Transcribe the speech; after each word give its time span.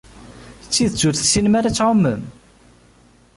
D 0.63 0.65
tidet 0.71 1.03
ur 1.07 1.15
tessinem 1.15 1.53
ara 1.59 1.67
ad 1.69 1.75
tɛumem? 1.75 2.21